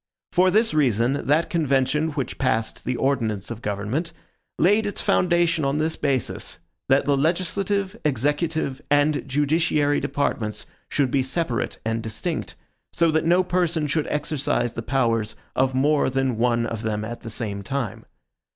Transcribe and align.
For 0.31 0.49
this 0.49 0.73
reason, 0.73 1.27
that 1.27 1.51
convention 1.51 2.09
which 2.13 2.39
passed 2.39 2.85
the 2.85 2.95
ordinance 2.95 3.51
of 3.51 3.61
government, 3.61 4.13
laid 4.57 4.87
its 4.87 4.99
foundation 4.99 5.63
on 5.63 5.77
this 5.77 5.95
basis, 5.95 6.57
that 6.89 7.05
the 7.05 7.15
legislative, 7.15 7.95
executive, 8.03 8.81
and 8.89 9.23
judiciary 9.27 9.99
departments 9.99 10.65
should 10.89 11.11
be 11.11 11.21
separate 11.21 11.77
and 11.85 12.01
distinct, 12.01 12.55
so 12.91 13.11
that 13.11 13.25
no 13.25 13.43
person 13.43 13.85
should 13.85 14.07
exercise 14.07 14.73
the 14.73 14.81
powers 14.81 15.35
of 15.55 15.75
more 15.75 16.09
than 16.09 16.39
one 16.39 16.65
of 16.65 16.81
them 16.81 17.05
at 17.05 17.21
the 17.21 17.29
same 17.29 17.61
time. 17.61 18.07